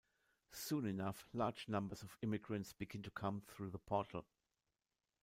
Soon 0.49 0.87
enough, 0.87 1.29
large 1.31 1.67
numbers 1.67 2.01
of 2.01 2.17
immigrants 2.23 2.73
begin 2.73 3.03
to 3.03 3.11
come 3.11 3.39
through 3.39 3.69
the 3.69 3.77
portal. 3.77 4.25